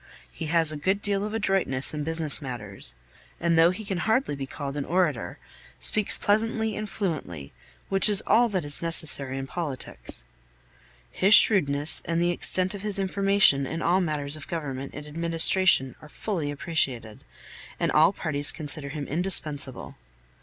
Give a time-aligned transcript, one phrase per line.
[0.31, 2.95] He has a good deal of adroitness in business matters;
[3.39, 5.37] and though he can hardly be called an orator,
[5.79, 7.53] speaks pleasantly and fluently,
[7.87, 10.23] which is all that is necessary in politics.
[11.11, 15.93] His shrewdness and the extent of his information in all matters of government and administration
[16.01, 17.23] are fully appreciated,
[17.79, 19.97] and all parties consider him indispensable.